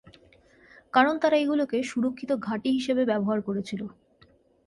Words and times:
কারণ, 0.93 1.13
তারা 1.17 1.35
এগুলোকে 1.37 1.77
সুরক্ষিত 1.83 2.31
ঘাঁটি 2.39 2.69
হিসেবে 2.71 3.03
ব্যবহার 3.05 3.39
করেছিল। 3.41 3.81